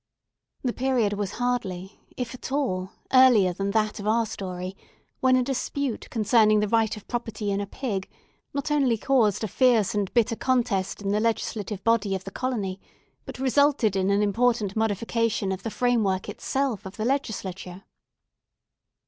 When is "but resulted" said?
13.25-13.95